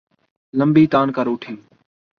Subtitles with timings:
[0.53, 1.55] لمبی تان کر اُٹھی